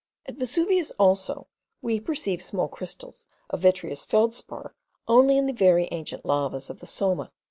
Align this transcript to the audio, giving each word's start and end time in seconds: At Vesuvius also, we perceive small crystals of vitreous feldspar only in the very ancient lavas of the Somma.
At 0.25 0.33
Vesuvius 0.37 0.89
also, 0.97 1.45
we 1.83 1.99
perceive 1.99 2.41
small 2.41 2.67
crystals 2.67 3.27
of 3.51 3.59
vitreous 3.59 4.03
feldspar 4.03 4.73
only 5.07 5.37
in 5.37 5.45
the 5.45 5.53
very 5.53 5.87
ancient 5.91 6.25
lavas 6.25 6.71
of 6.71 6.79
the 6.79 6.87
Somma. 6.87 7.29